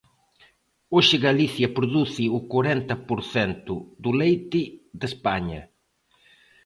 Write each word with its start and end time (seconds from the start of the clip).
Hoxe 0.95 1.15
Galicia 1.27 1.67
produce 1.77 2.23
o 2.37 2.39
corenta 2.53 2.95
por 3.07 3.19
cento 3.33 3.73
do 4.03 4.11
leite 4.21 4.61
de 4.99 5.05
España. 5.11 5.61